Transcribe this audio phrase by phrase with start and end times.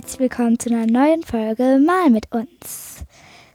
[0.00, 3.04] herzlich willkommen zu einer neuen Folge Mal mit uns.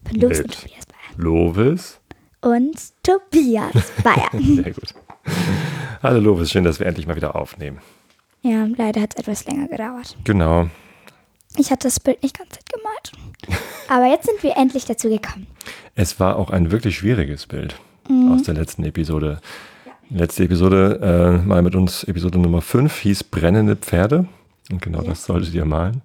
[0.05, 1.15] Von Lovis und Tobias Bayer.
[1.23, 1.99] Lovis.
[2.41, 4.29] Und Tobias Bayer.
[4.33, 4.93] Sehr gut.
[6.01, 7.77] Hallo Lovis, schön, dass wir endlich mal wieder aufnehmen.
[8.41, 10.17] ja, leider hat es etwas länger gedauert.
[10.25, 10.67] Genau.
[11.55, 13.61] Ich hatte das Bild nicht ganz fit gemalt.
[13.87, 15.47] Aber jetzt sind wir endlich dazu gekommen.
[15.95, 17.75] Es war auch ein wirklich schwieriges Bild
[18.09, 18.33] Mhm.
[18.33, 19.39] aus der letzten Episode.
[20.09, 24.25] Letzte Episode, äh, mal mit uns, Episode Nummer 5, hieß Brennende Pferde.
[24.71, 25.09] Und genau Ja.
[25.09, 26.01] das solltet ihr malen.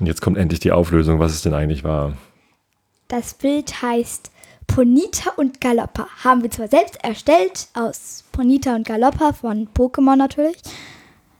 [0.00, 2.14] Und jetzt kommt endlich die Auflösung, was es denn eigentlich war.
[3.08, 4.30] Das Bild heißt
[4.66, 6.06] Ponita und Galoppa.
[6.24, 10.56] Haben wir zwar selbst erstellt aus Ponita und Galoppa von Pokémon natürlich.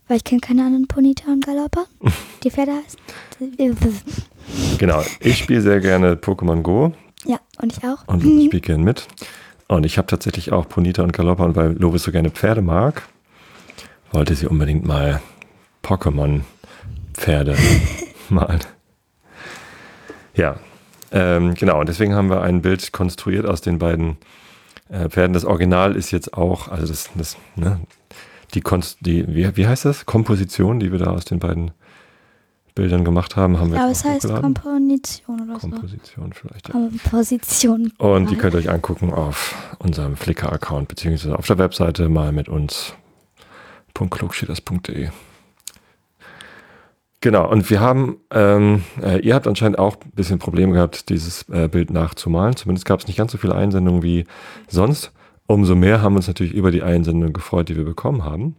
[0.06, 1.86] Weil ich kenne keine anderen Ponita und Galoppa.
[2.45, 4.01] Die Pferde heißen.
[4.79, 6.92] Genau, ich spiele sehr gerne Pokémon Go
[7.25, 8.06] Ja, und ich auch.
[8.06, 9.06] und Lovis spielt gern mit.
[9.67, 13.03] Und ich habe tatsächlich auch Ponita und Galoppa und weil Lovis so gerne Pferde mag,
[14.12, 15.23] wollte sie unbedingt mal
[15.85, 17.57] Pokémon-Pferde
[18.31, 18.61] malen.
[20.35, 20.57] Ja,
[21.13, 21.79] ähm, genau.
[21.81, 24.17] Und deswegen haben wir ein Bild konstruiert aus den beiden
[24.89, 25.33] äh, Pferden.
[25.33, 27.81] Das Original ist jetzt auch, also das, das ne,
[28.55, 30.07] die, Konst, die wie, wie heißt das?
[30.07, 31.71] Komposition, die wir da aus den beiden
[32.75, 34.55] Bildern gemacht haben, haben wir Aber es heißt hochgeladen.
[34.55, 35.69] Komposition oder so.
[35.69, 36.73] Komposition vielleicht, ja.
[36.73, 37.93] Komposition.
[37.98, 42.48] Und die könnt ihr euch angucken auf unserem Flickr-Account, beziehungsweise auf der Webseite mal mit
[42.48, 42.95] uns.
[43.95, 45.11] .klugschieders.de
[47.25, 51.48] Genau, und wir haben, ähm, äh, ihr habt anscheinend auch ein bisschen Probleme gehabt, dieses
[51.48, 52.55] äh, Bild nachzumalen.
[52.55, 54.27] Zumindest gab es nicht ganz so viele Einsendungen wie
[54.69, 55.11] sonst.
[55.47, 58.56] Umso mehr haben wir uns natürlich über die Einsendungen gefreut, die wir bekommen haben.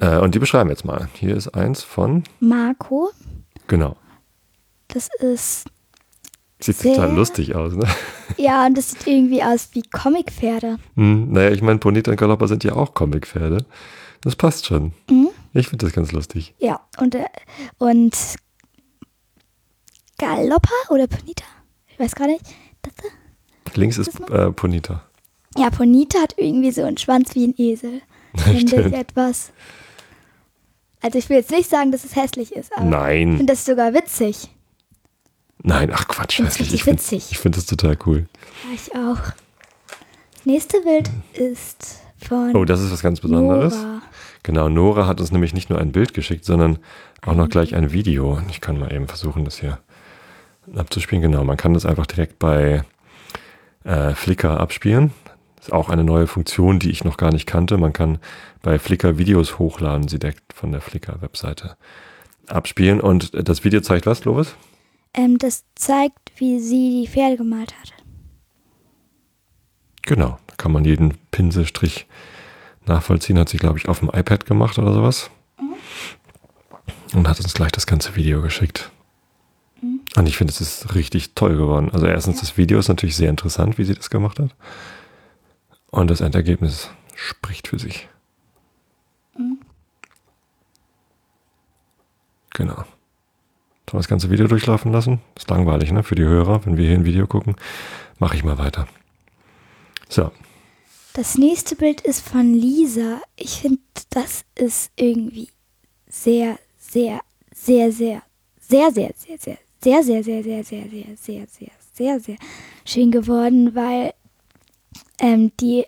[0.00, 1.10] Äh, und die beschreiben wir jetzt mal.
[1.12, 3.10] Hier ist eins von, Marco.
[3.66, 3.96] genau.
[4.88, 5.66] Das ist.
[6.60, 7.86] Sieht Sehr- total lustig aus, ne?
[8.38, 10.78] Ja, und das sieht irgendwie aus wie Comicpferde.
[10.96, 13.66] Hm, naja, ich meine, Ponita und Galoppa sind ja auch Comicpferde.
[14.22, 14.94] Das passt schon.
[15.10, 15.28] Mhm.
[15.54, 16.54] Ich finde das ganz lustig.
[16.58, 17.24] Ja, und, äh,
[17.78, 18.16] und
[20.18, 21.44] Galoppa oder Ponita?
[21.88, 22.44] Ich weiß gar nicht.
[22.82, 23.72] Das, da?
[23.74, 25.02] Links ist Das äh, Ponita.
[25.56, 28.02] ja, Ponita hat irgendwie so einen Schwanz wie ein Esel.
[28.36, 29.52] Finde ich etwas.
[31.00, 33.64] Also ich will jetzt nicht sagen, dass es hässlich ist, aber ich Nein, finde das
[33.64, 34.48] sogar witzig.
[35.58, 36.36] nein, ach Quatsch.
[36.36, 36.74] Find's hässlich.
[36.74, 37.28] Ich finde witzig.
[37.32, 38.28] ich find das total cool.
[38.64, 39.18] Ja, ich auch.
[40.36, 43.74] Das nächste Bild ist von Oh, das ist was ganz Besonderes.
[43.74, 44.02] Nora.
[44.42, 46.78] Genau, Nora hat uns nämlich nicht nur ein Bild geschickt, sondern
[47.24, 48.40] auch noch gleich ein Video.
[48.50, 49.78] Ich kann mal eben versuchen, das hier
[50.74, 51.22] abzuspielen.
[51.22, 52.82] Genau, man kann das einfach direkt bei
[53.84, 55.12] äh, Flickr abspielen.
[55.56, 57.78] Das ist auch eine neue Funktion, die ich noch gar nicht kannte.
[57.78, 58.18] Man kann
[58.62, 61.76] bei Flickr Videos hochladen, sie direkt von der Flickr-Webseite
[62.48, 63.00] abspielen.
[63.00, 64.56] Und das Video zeigt was, Lovis?
[65.14, 67.92] Ähm, das zeigt, wie sie die Pferde gemalt hat.
[70.02, 72.06] Genau, kann man jeden Pinselstrich
[72.86, 73.38] nachvollziehen.
[73.38, 75.30] Hat sie, glaube ich, auf dem iPad gemacht oder sowas.
[77.14, 78.90] Und hat uns gleich das ganze Video geschickt.
[80.14, 81.90] Und ich finde, es ist richtig toll geworden.
[81.92, 84.54] Also erstens, das Video ist natürlich sehr interessant, wie sie das gemacht hat.
[85.90, 88.08] Und das Endergebnis spricht für sich.
[92.54, 92.74] Genau.
[92.74, 92.86] Sollen
[93.94, 95.20] wir das ganze Video durchlaufen lassen?
[95.36, 96.02] Ist langweilig, ne?
[96.02, 97.56] Für die Hörer, wenn wir hier ein Video gucken.
[98.18, 98.86] Mache ich mal weiter.
[100.08, 100.30] So,
[101.14, 103.20] Das nächste Bild ist von Lisa.
[103.36, 105.48] Ich finde, das ist irgendwie
[106.08, 107.20] sehr, sehr,
[107.54, 108.22] sehr, sehr,
[108.58, 112.36] sehr, sehr, sehr, sehr, sehr, sehr, sehr, sehr, sehr, sehr, sehr, sehr, sehr, sehr
[112.86, 114.14] schön geworden, weil
[115.18, 115.84] ähm, die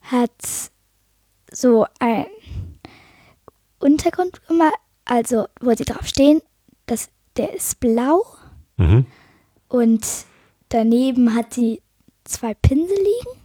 [0.00, 0.30] hat
[1.52, 2.26] so einen
[3.78, 4.74] Untergrund gemacht,
[5.04, 6.40] also wo sie drauf stehen,
[6.86, 8.24] das, der ist blau
[8.78, 9.04] mhm.
[9.68, 10.06] und
[10.70, 11.82] daneben hat sie
[12.24, 13.41] zwei Pinsel liegen.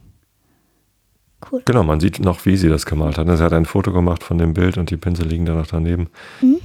[1.51, 1.61] Cool.
[1.65, 3.27] Genau, man sieht noch, wie sie das gemalt hat.
[3.27, 6.09] Sie hat ein Foto gemacht von dem Bild und die Pinsel liegen danach daneben.
[6.41, 6.59] Und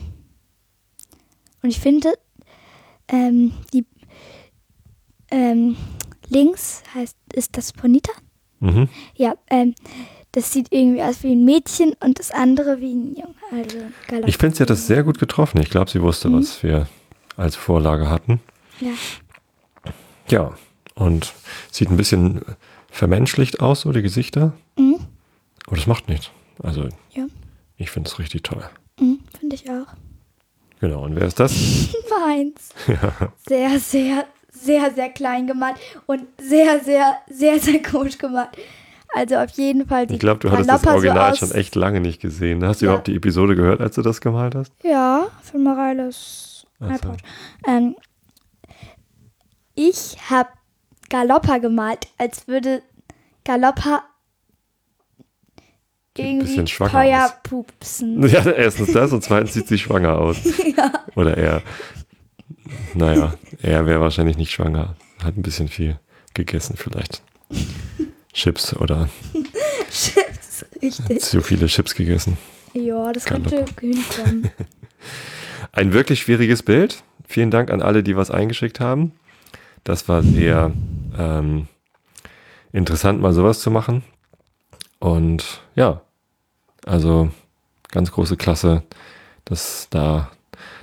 [1.62, 2.12] ich finde,
[3.08, 3.84] ähm, die
[5.31, 5.76] ähm,
[6.29, 8.12] links heißt, ist das Ponita.
[8.61, 8.88] Mhm.
[9.17, 9.75] Ja, ähm,
[10.32, 13.35] das sieht irgendwie aus wie ein Mädchen und das andere wie ein Junge.
[13.50, 14.26] Also.
[14.26, 15.61] Ich finde, sie hat das sehr gut getroffen.
[15.61, 16.88] Ich glaube, sie wusste, was wir
[17.37, 18.40] als Vorlage hatten.
[18.81, 18.93] Ja,
[20.28, 20.55] Ja,
[20.94, 21.35] und
[21.70, 22.43] sieht ein bisschen
[22.90, 24.55] vermenschlicht aus, so die Gesichter.
[25.72, 26.30] Aber das macht nichts.
[26.62, 27.24] Also, ja.
[27.78, 28.62] ich finde es richtig toll.
[29.00, 29.86] Mhm, finde ich auch.
[30.80, 31.50] Genau, und wer ist das?
[32.10, 32.69] Meins.
[33.48, 38.50] Sehr, sehr, sehr, sehr klein gemalt und sehr, sehr, sehr, sehr komisch gemalt.
[39.14, 41.52] Also auf jeden Fall die Ich glaube, du hattest das Galoppa so Original aus- schon
[41.52, 42.62] echt lange nicht gesehen.
[42.66, 42.90] Hast du Ja.
[42.92, 44.72] überhaupt die Episode gehört, als du das gemalt hast?
[44.82, 46.94] Ja, von Mareiles Ach so.
[46.94, 47.18] iPod.
[47.66, 47.96] Ähm,
[49.75, 50.50] ich habe
[51.08, 52.82] Galoppa gemalt, als würde
[53.44, 54.02] Galoppa
[56.17, 57.32] Irgendwie bisschen schwanger Feuer aus.
[57.43, 58.26] pupsen.
[58.29, 60.37] Ja, erstens das und zweitens sieht sie schwanger aus.
[61.14, 61.62] Oder er.
[62.94, 64.97] Naja, er wäre wahrscheinlich nicht schwanger.
[65.23, 65.99] Hat ein bisschen viel
[66.35, 67.23] gegessen vielleicht.
[68.32, 69.11] Chips oder
[69.91, 71.20] Chips, richtig.
[71.20, 72.38] zu viele Chips gegessen.
[72.73, 74.50] Ja, das Kann könnte hinkommen.
[75.73, 77.03] Ein wirklich schwieriges Bild.
[77.26, 79.12] Vielen Dank an alle, die was eingeschickt haben.
[79.85, 80.73] Das war sehr
[81.19, 81.69] ähm,
[82.73, 84.03] interessant, mal sowas zu machen.
[85.02, 86.00] Und ja,
[86.87, 87.31] also
[87.90, 88.82] ganz große Klasse,
[89.44, 90.31] dass da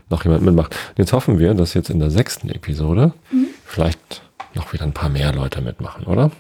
[0.09, 0.75] noch jemand mitmacht.
[0.89, 3.13] Und jetzt hoffen wir, dass jetzt in der sechsten Episode
[3.65, 4.21] vielleicht
[4.55, 6.31] noch wieder ein paar mehr Leute mitmachen, oder?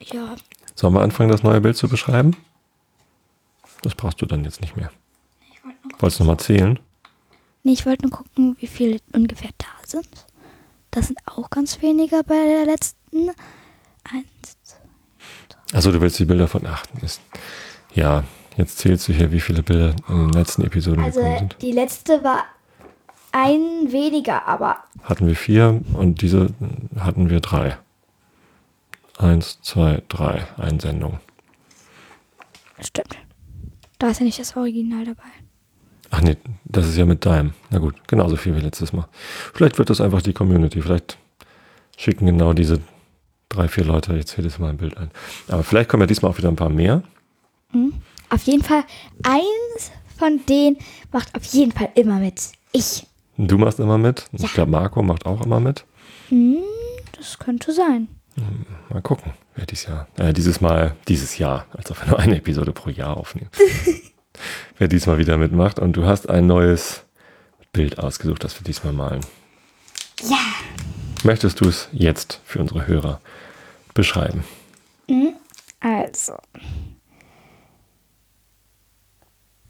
[0.00, 0.36] ja,
[0.74, 2.36] Sollen wir anfangen, das neue Bild zu beschreiben?
[3.82, 4.90] Das brauchst du dann jetzt nicht mehr.
[5.52, 6.78] ich wollte nur, Wolltest du noch mal zählen?
[7.62, 10.08] nee, ich wollte nur gucken, wie viele ungefähr da sind.
[10.90, 13.28] Das sind auch ganz weniger bei der letzten.
[14.04, 14.56] Eins,
[15.72, 17.04] Also du willst die Bilder von achten.
[17.04, 17.20] Ist,
[17.94, 18.24] ja,
[18.56, 21.56] jetzt zählst du hier, wie viele Bilder in den letzten Episoden gekommen Also sind.
[21.60, 22.44] die letzte war
[23.32, 26.48] ein weniger, aber Hatten wir vier und diese
[26.98, 27.76] hatten wir drei.
[29.18, 31.20] Eins, zwei, drei Einsendungen.
[32.80, 33.16] stimmt.
[33.98, 35.28] Da ist ja nicht das Original dabei.
[36.10, 37.52] Ach nee, das ist ja mit deinem.
[37.70, 39.06] Na gut, genauso viel wie letztes Mal.
[39.52, 40.80] Vielleicht wird das einfach die Community.
[40.80, 41.18] Vielleicht
[41.96, 42.80] schicken genau diese
[43.48, 45.10] drei, vier Leute jetzt jedes Mal ein Bild ein.
[45.48, 47.02] Aber vielleicht kommen ja diesmal auch wieder ein paar mehr.
[48.30, 48.84] Auf jeden Fall,
[49.22, 50.78] eins von denen
[51.12, 52.52] macht auf jeden Fall immer mit.
[52.72, 53.06] Ich.
[53.36, 54.26] Du machst immer mit.
[54.32, 54.44] Ja.
[54.44, 55.84] Ich glaube, Marco macht auch immer mit.
[56.28, 56.58] Hm,
[57.16, 58.08] das könnte sein.
[58.90, 62.36] Mal gucken, wer dieses Jahr, äh, dieses Mal, dieses Jahr, als ob wir nur eine
[62.36, 63.50] Episode pro Jahr aufnehmen.
[64.78, 65.78] wer diesmal wieder mitmacht.
[65.78, 67.04] Und du hast ein neues
[67.72, 69.20] Bild ausgesucht, das wir diesmal malen.
[70.22, 70.38] Ja.
[71.24, 73.20] Möchtest du es jetzt für unsere Hörer
[73.94, 74.44] beschreiben?
[75.80, 76.34] Also.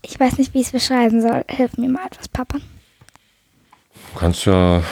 [0.02, 1.44] Ich weiß nicht, wie ich es beschreiben soll.
[1.48, 2.58] Hilf mir mal etwas, Papa.
[2.58, 4.82] Du kannst ja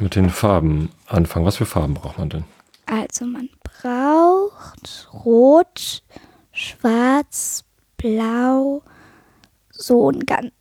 [0.00, 1.46] mit den Farben anfangen.
[1.46, 2.44] Was für Farben braucht man denn?
[2.86, 6.02] Also man braucht Rot,
[6.52, 7.64] Schwarz,
[7.96, 8.82] Blau,
[9.70, 10.52] so ein ganz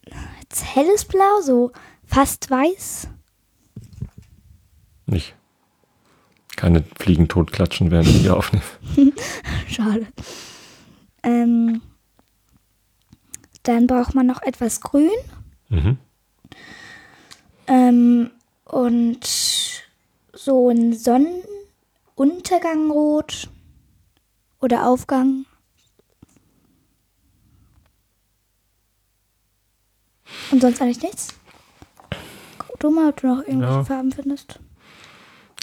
[0.64, 1.72] helles Blau, so
[2.06, 3.10] fast weiß.
[5.06, 5.36] Nicht.
[6.56, 8.64] Keine Fliegen tot klatschen, während ich hier aufnehme.
[9.68, 10.08] Schade.
[11.24, 11.82] Ähm,
[13.64, 15.10] dann braucht man noch etwas Grün
[15.70, 15.98] Mhm.
[17.68, 18.30] ähm,
[18.66, 19.26] und
[20.34, 23.50] so ein Sonnenuntergangrot
[24.62, 25.46] oder Aufgang.
[30.52, 31.30] Und sonst eigentlich nichts?
[32.60, 33.84] Guck du mal, ob du noch irgendwelche Ja.
[33.84, 34.60] Farben findest.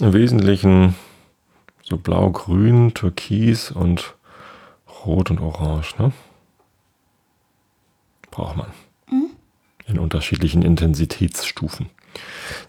[0.03, 0.95] Im Wesentlichen
[1.81, 4.15] so blau, grün, türkis und
[5.05, 6.11] rot und orange, ne?
[8.29, 8.67] Braucht man.
[9.87, 11.89] In unterschiedlichen Intensitätsstufen.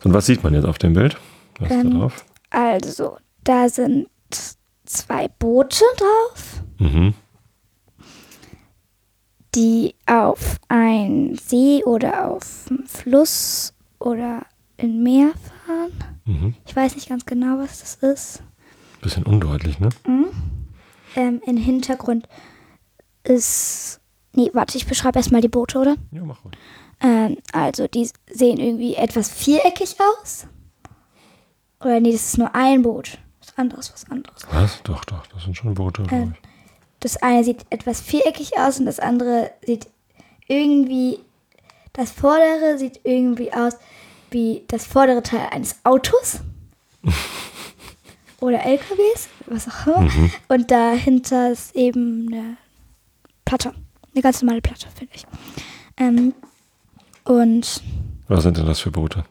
[0.05, 1.17] Und was sieht man jetzt auf dem Bild?
[1.59, 2.25] Was ist da Ähm, drauf?
[2.51, 4.07] Also, da sind
[4.85, 7.15] zwei Boote drauf, Mhm.
[9.57, 15.33] die auf einen See oder auf einen Fluss oder in Meer
[15.65, 15.93] fahren.
[16.25, 16.55] Mhm.
[16.67, 18.43] Ich weiß nicht ganz genau, was das ist.
[19.01, 19.91] Bisschen undeutlich, ne?
[21.17, 22.29] Ähm, Im Hintergrund
[23.23, 24.01] ist.
[24.33, 25.97] Nee, warte, ich beschreibe erstmal die Boote, oder?
[26.11, 26.57] Ja, mach ruhig.
[27.01, 30.47] Ähm, also, die sehen irgendwie etwas viereckig aus.
[31.81, 33.19] Oder nee, das ist nur ein Boot.
[33.41, 34.43] Das andere ist was anderes.
[34.51, 34.83] Was?
[34.83, 36.03] Doch, doch, das sind schon Boote.
[36.11, 36.35] Ähm.
[37.01, 39.89] Das eine sieht etwas viereckig aus und das andere sieht
[40.49, 41.21] irgendwie.
[41.93, 43.77] Das vordere sieht irgendwie aus
[44.31, 46.41] wie das vordere Teil eines Autos.
[48.41, 50.11] Oder LKWs, was auch immer.
[50.49, 52.57] Und dahinter ist eben eine
[53.45, 53.73] Platte.
[54.13, 55.27] Eine ganz normale Platte, finde ich.
[55.97, 56.35] Ähm,
[57.25, 57.83] und
[58.29, 59.25] Was sind denn das für Boote?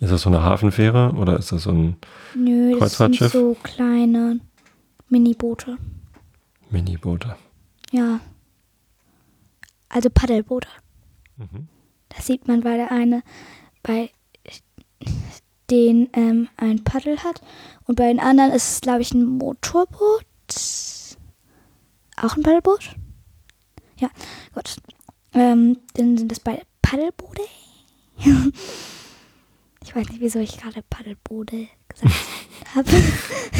[0.00, 1.96] Ist das so eine Hafenfähre oder ist das so ein
[2.34, 3.32] nö, das sind Kreuzfahrtschiff?
[3.32, 4.38] so kleine
[5.08, 5.76] Miniboote.
[6.70, 7.34] Miniboote?
[7.90, 8.20] Ja.
[9.88, 10.68] Also Paddelboote.
[11.36, 11.66] Mhm.
[12.08, 13.22] Das sieht man, weil der eine
[13.82, 14.10] bei
[15.70, 17.42] den ähm, ein Paddel hat
[17.84, 20.24] und bei den anderen ist es, glaube ich, ein Motorboot.
[22.16, 22.96] Auch ein Paddelboot?
[23.98, 24.08] Ja,
[24.54, 24.76] gut.
[25.34, 27.42] Ähm, dann sind das beide Paddelboote.
[29.84, 32.14] ich weiß nicht, wieso ich gerade Paddelboote gesagt
[32.74, 32.90] habe.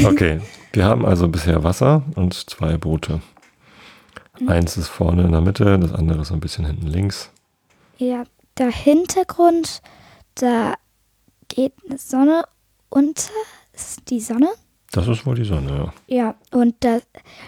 [0.04, 0.40] Okay,
[0.72, 3.20] wir haben also bisher Wasser und zwei Boote.
[4.46, 7.30] Eins ist vorne in der Mitte, das andere ist ein bisschen hinten links.
[7.96, 8.24] Ja,
[8.58, 9.80] der Hintergrund,
[10.34, 10.74] da
[11.48, 12.44] geht eine Sonne
[12.88, 13.30] unter,
[13.72, 14.48] ist die Sonne.
[14.92, 16.16] Das ist wohl die Sonne, ja.
[16.16, 16.98] Ja, und da,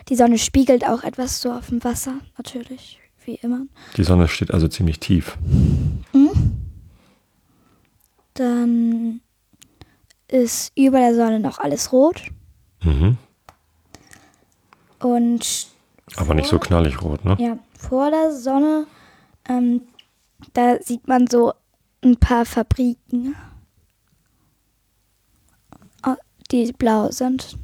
[0.09, 3.62] die Sonne spiegelt auch etwas so auf dem Wasser, natürlich, wie immer.
[3.97, 5.38] Die Sonne steht also ziemlich tief.
[8.35, 9.21] Dann
[10.29, 12.23] ist über der Sonne noch alles rot
[12.83, 13.19] Mhm.
[15.00, 15.67] und
[16.17, 17.37] Aber nicht so vor- knallig rot, ne?
[17.38, 18.87] Ja, vor der Sonne,
[19.49, 19.83] ähm,
[20.53, 21.53] da sieht man so
[22.03, 23.35] ein paar Fabriken,
[26.05, 26.15] äh,
[26.51, 27.57] die blau sind.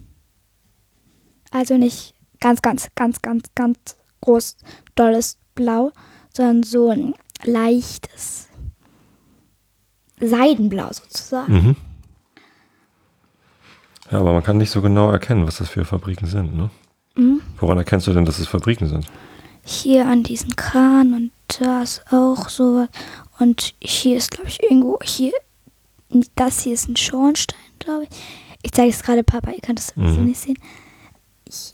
[1.50, 4.56] Also nicht ganz, ganz, ganz, ganz, ganz groß,
[4.94, 5.92] dolles Blau,
[6.32, 7.14] sondern so ein
[7.44, 8.48] leichtes
[10.20, 11.52] Seidenblau sozusagen.
[11.52, 11.76] Mhm.
[14.10, 16.70] Ja, aber man kann nicht so genau erkennen, was das für Fabriken sind, ne?
[17.16, 17.40] Mhm.
[17.58, 19.06] Woran erkennst du denn, dass es Fabriken sind?
[19.68, 22.88] Hier an diesem Kran und da ist auch sowas.
[23.38, 25.32] Und hier ist, glaube ich, irgendwo, hier,
[26.36, 28.08] das hier ist ein Schornstein, glaube ich.
[28.62, 30.24] Ich zeige es gerade Papa, ihr könnt es Mhm.
[30.24, 30.58] nicht sehen.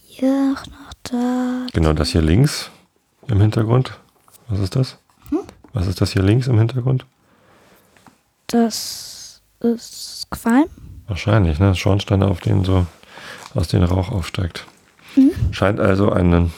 [0.07, 1.67] Hier auch noch da.
[1.73, 2.71] Genau, das hier links
[3.29, 3.99] im Hintergrund.
[4.49, 4.97] Was ist das?
[5.75, 7.07] Was ist das hier links im Hintergrund?
[8.49, 10.67] Das ist Qualm.
[11.07, 11.75] Wahrscheinlich, ne?
[11.75, 12.87] Schornsteine, auf denen so
[13.55, 14.67] aus denen Rauch aufsteigt.
[15.51, 16.53] Scheint also einen,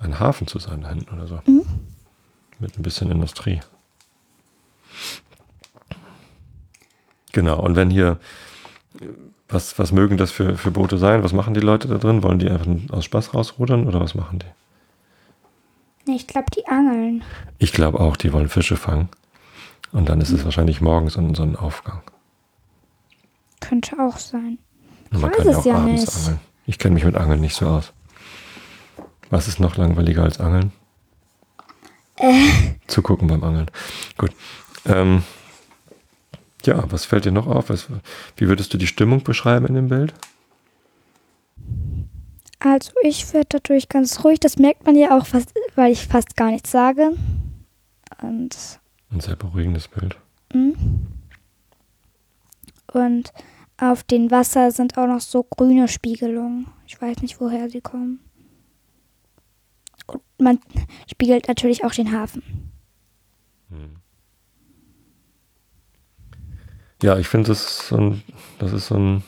[0.00, 1.40] ein Hafen zu sein da hinten oder so.
[2.58, 3.60] Mit ein bisschen Industrie.
[7.32, 8.18] Genau, und wenn hier,
[9.48, 11.22] was, was mögen das für, für Boote sein?
[11.22, 12.22] Was machen die Leute da drin?
[12.22, 14.46] Wollen die einfach aus Spaß rausrudern oder was machen die?
[16.06, 17.24] Nee, ich glaube, die angeln.
[17.58, 19.08] Ich glaube auch, die wollen Fische fangen.
[19.92, 22.02] Und dann ist es wahrscheinlich morgens und Sonnenaufgang.
[23.60, 24.58] Könnte auch sein.
[25.12, 26.18] Und man kann ja auch ja abends nicht.
[26.18, 26.40] angeln.
[26.66, 27.92] Ich kenne mich mit Angeln nicht so aus.
[29.30, 30.72] Was ist noch langweiliger als Angeln?
[32.16, 32.48] Äh.
[32.86, 33.70] Zugucken beim Angeln.
[34.16, 34.32] Gut.
[34.86, 35.22] Ähm,
[36.64, 37.68] ja, was fällt dir noch auf?
[37.68, 37.88] Was,
[38.36, 40.14] wie würdest du die Stimmung beschreiben in dem Bild?
[42.58, 44.40] Also ich werde dadurch ganz ruhig.
[44.40, 47.12] Das merkt man ja auch, fast, weil ich fast gar nichts sage.
[48.22, 48.56] Und
[49.10, 50.16] Ein sehr beruhigendes Bild.
[50.52, 51.06] Mhm.
[52.92, 53.32] Und
[53.76, 56.66] auf dem Wasser sind auch noch so grüne Spiegelungen.
[56.86, 58.20] Ich weiß nicht, woher sie kommen.
[60.06, 60.58] Und man
[61.10, 62.42] spiegelt natürlich auch den Hafen.
[67.02, 68.22] Ja, ich finde, das, ist so ein-
[68.58, 69.22] das ist so ein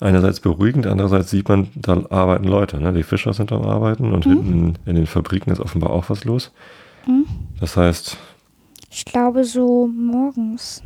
[0.00, 2.80] einerseits beruhigend, andererseits sieht man, da arbeiten Leute.
[2.80, 2.92] Ne?
[2.92, 6.52] Die Fischer sind am Arbeiten und hinten in den Fabriken ist offenbar auch was los.
[7.60, 8.16] Das heißt,
[8.90, 10.82] Ich glaube so morgens.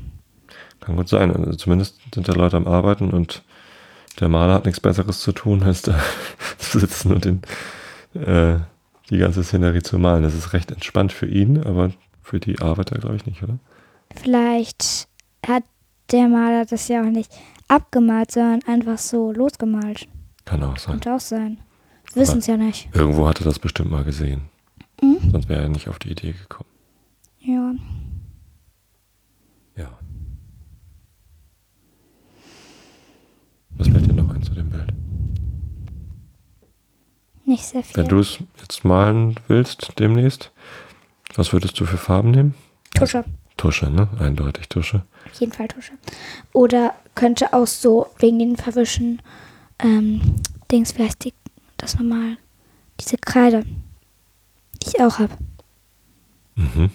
[0.80, 1.34] Kann gut sein.
[1.34, 3.42] Also zumindest sind da Leute am Arbeiten und
[4.20, 5.98] der Maler hat nichts Besseres zu tun, als da
[6.58, 7.42] zu sitzen und den,
[8.14, 8.58] äh,
[9.10, 10.22] die ganze Szenerie zu malen.
[10.22, 11.92] Das ist recht entspannt für ihn, aber
[12.22, 13.58] für die Arbeiter glaube ich nicht, oder?
[14.14, 15.08] Vielleicht
[15.46, 15.64] hat
[16.10, 17.32] der Maler das ja auch nicht
[17.68, 20.08] abgemalt, sondern einfach so losgemalt.
[20.44, 20.92] Kann auch sein.
[20.92, 21.58] Könnte auch sein.
[22.14, 22.88] Wissen es ja nicht.
[22.94, 24.42] Irgendwo hat er das bestimmt mal gesehen.
[25.00, 25.30] Mhm.
[25.30, 26.68] Sonst wäre er nicht auf die Idee gekommen.
[27.40, 27.74] Ja.
[29.76, 29.98] Ja.
[33.70, 34.92] Was fällt dir noch ein zu dem Bild?
[37.52, 37.94] Nicht sehr viel.
[37.98, 40.52] Wenn du es jetzt malen willst demnächst,
[41.34, 42.54] was würdest du für Farben nehmen?
[42.94, 43.26] Tusche.
[43.58, 44.08] Tusche, ne?
[44.18, 45.02] Eindeutig Tusche.
[45.30, 45.92] Auf jeden Fall Tusche.
[46.54, 49.20] Oder könnte auch so wegen den Verwischen
[49.80, 50.36] ähm,
[50.70, 51.34] Dings, wie heißt die,
[51.76, 52.38] das nochmal?
[52.98, 53.64] Diese Kreide.
[54.82, 55.34] Die ich auch habe.
[56.54, 56.88] Mhm.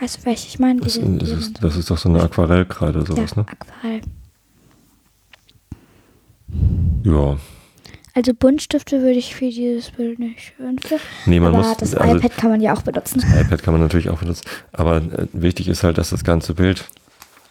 [0.00, 0.80] Weißt du, welche ich meine?
[0.80, 3.44] Das, das, ist, das ist doch so eine Aquarellkreide, ja, sowas, ne?
[3.46, 4.00] Aquarell.
[7.02, 7.36] Ja.
[8.16, 11.00] Also Buntstifte würde ich für dieses Bild nicht empfehlen.
[11.26, 11.76] Nee, man Aber muss.
[11.78, 13.20] das also, iPad kann man ja auch benutzen.
[13.40, 14.44] iPad kann man natürlich auch benutzen.
[14.72, 16.84] Aber äh, wichtig ist halt, dass das ganze Bild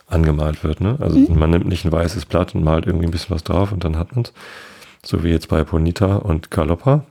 [0.07, 0.97] angemalt wird, ne?
[1.01, 1.37] Also Mhm.
[1.37, 3.97] man nimmt nicht ein weißes Blatt und malt irgendwie ein bisschen was drauf und dann
[3.97, 4.33] hat man es.
[5.05, 7.03] So wie jetzt bei Bonita und Galoppa.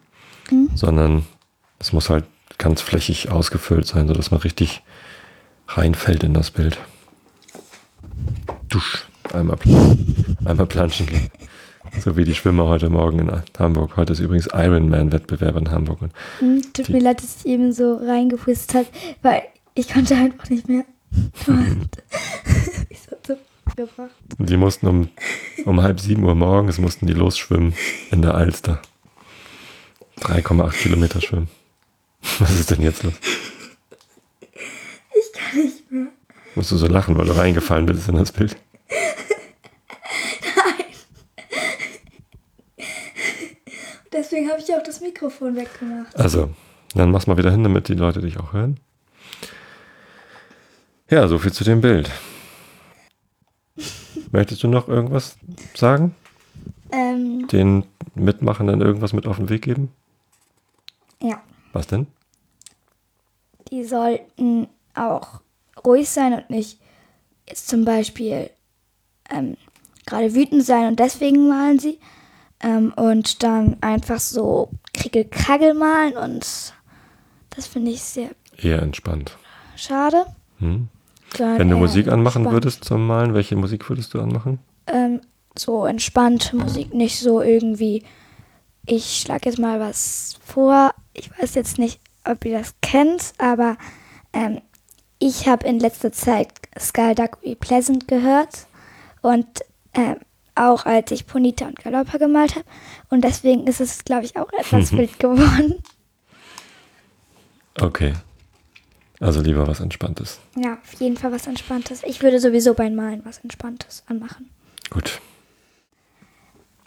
[0.51, 0.71] Mhm.
[0.75, 1.27] Sondern
[1.79, 2.25] es muss halt
[2.59, 4.83] ganz flächig ausgefüllt sein, sodass man richtig
[5.69, 6.79] reinfällt in das Bild.
[8.69, 9.05] Dusch.
[9.33, 9.57] Einmal,
[10.45, 11.31] einmal planschen gehen.
[12.01, 13.97] So wie die Schwimmer heute Morgen in Hamburg.
[13.97, 16.01] Heute ist übrigens Ironman-Wettbewerb in Hamburg.
[16.03, 18.87] Und Hm, Tut mir leid, dass ich eben so reingefrisst habe,
[19.23, 19.43] weil
[19.75, 20.85] ich konnte einfach nicht mehr.
[21.47, 24.11] Mich so zugebracht.
[24.39, 25.09] die mussten um,
[25.65, 27.75] um halb sieben Uhr morgens mussten die losschwimmen
[28.11, 28.81] in der Alster.
[30.21, 31.49] 3,8 Kilometer schwimmen.
[32.39, 33.15] Was ist denn jetzt los?
[34.51, 36.07] Ich kann nicht mehr.
[36.55, 38.57] Musst du so lachen, weil du reingefallen bist in das Bild?
[44.73, 46.17] Ich auch das Mikrofon weggemacht.
[46.17, 46.50] Also,
[46.95, 48.81] dann mach's mal wieder hin, damit die Leute dich auch hören.
[51.11, 52.11] Ja, so viel zu dem Bild.
[54.31, 55.37] Möchtest du noch irgendwas
[55.75, 56.14] sagen?
[56.91, 59.93] Ähm, den Mitmachenden irgendwas mit auf den Weg geben?
[61.21, 61.43] ja.
[61.75, 62.07] Was denn?
[63.71, 65.41] die sollten auch
[65.83, 66.79] ruhig sein und nicht
[67.49, 68.50] jetzt zum Beispiel
[69.31, 69.57] ähm,
[70.05, 71.99] gerade wütend sein und deswegen malen sie.
[72.62, 76.75] Ähm, und dann einfach so krickel malen und
[77.50, 79.37] das finde ich sehr Eher entspannt.
[79.76, 80.26] schade.
[80.59, 80.88] Hm?
[81.38, 82.52] Wenn du Musik anmachen entspannt.
[82.52, 84.59] würdest zum Malen, welche Musik würdest du anmachen?
[84.87, 85.21] Ähm,
[85.57, 88.04] so entspannte Musik, nicht so irgendwie,
[88.87, 90.95] ich schlage jetzt mal was vor.
[91.14, 93.76] Ich weiß jetzt nicht, ob ihr das kennt, aber
[94.33, 94.61] ähm,
[95.19, 98.66] ich habe in letzter Zeit Sky Duck Be Pleasant gehört
[99.23, 99.47] und
[99.95, 100.16] ähm,
[100.55, 102.65] auch als ich Ponita und Galoppa gemalt habe.
[103.11, 105.83] Und deswegen ist es, glaube ich, auch etwas wild geworden.
[107.81, 108.13] Okay.
[109.21, 110.41] Also lieber was Entspanntes.
[110.57, 112.03] Ja, auf jeden Fall was Entspanntes.
[112.05, 114.51] Ich würde sowieso beim Malen was Entspanntes anmachen.
[114.91, 115.21] Gut,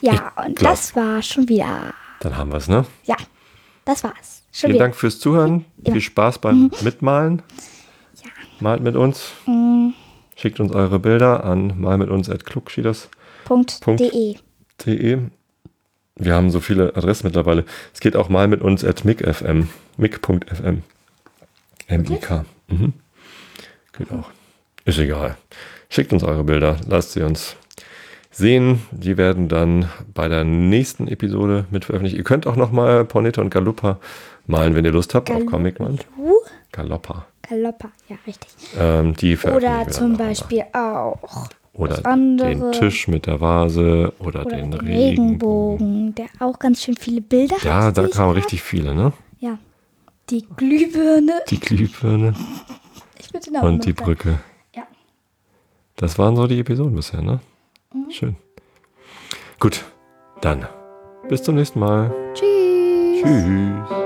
[0.02, 1.94] Ja, Ich und glaub- das war schon wieder.
[2.20, 2.86] dann haben wir es, ne?
[3.06, 3.16] Ja,
[3.86, 4.44] das war's.
[4.52, 4.84] Schon Vielen wieder.
[4.86, 5.66] Dank fürs Zuhören.
[5.78, 5.94] Ja.
[5.94, 7.42] Viel Spaß beim Mitmalen.
[8.24, 8.30] Ja.
[8.60, 9.32] Malt mit uns.
[9.46, 9.90] Mm,
[10.36, 13.10] Schickt uns eure Bilder an malmituns.klugschieders.de.
[13.46, 13.80] Punkt.
[14.00, 15.18] De.
[16.18, 17.64] Wir haben so viele Adressen mittlerweile.
[17.94, 19.70] Es geht auch mal mit uns at mic.fm.
[19.98, 20.82] mic.fm.
[21.88, 22.46] M-I-K.
[22.68, 22.94] Mhm.
[23.98, 24.30] Geht auch.
[24.86, 25.38] Ist egal.
[25.90, 26.78] Schickt uns eure Bilder.
[26.88, 27.56] Lasst sie uns
[28.32, 28.82] sehen.
[28.92, 32.18] Die werden dann bei der nächsten Episode mit veröffentlicht.
[32.18, 34.00] Ihr könnt auch nochmal Porneta und Galuppa
[34.48, 36.00] malen, wenn ihr Lust habt, auf Gal- Comic Man.
[36.72, 37.26] Galoppa.
[37.48, 38.50] Galoppa, ja, richtig.
[38.80, 41.48] Ähm, die Oder zum Beispiel auch.
[41.78, 44.96] Oder den Tisch mit der Vase oder, Oder den, den Regenbogen.
[44.96, 47.98] Regenbogen, der auch ganz schön viele Bilder Ja, hat.
[47.98, 49.12] da sehe ich kamen richtig viele, ne?
[49.40, 49.58] Ja.
[50.30, 51.34] Die Glühbirne.
[51.50, 52.34] Die Glühbirne
[53.20, 54.40] Ich den auch und noch die da- Brücke.
[54.76, 54.84] Ja.
[55.98, 57.40] Das waren so die Episoden bisher, ne?
[57.94, 58.10] Mhm.
[58.12, 58.36] Schön.
[59.60, 59.84] Gut,
[60.42, 60.66] dann
[61.28, 62.14] bis zum nächsten Mal.
[62.34, 63.22] Tschüss.
[63.24, 64.05] Tschüss.